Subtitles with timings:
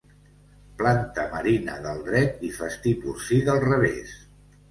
[0.77, 4.17] Planta marina del dret i festí porcí del revés.